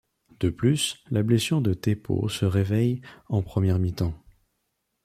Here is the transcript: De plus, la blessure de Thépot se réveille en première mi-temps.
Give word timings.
De 0.39 0.49
plus, 0.49 0.97
la 1.11 1.21
blessure 1.21 1.61
de 1.61 1.75
Thépot 1.75 2.27
se 2.27 2.45
réveille 2.45 3.01
en 3.27 3.43
première 3.43 3.77
mi-temps. 3.77 4.19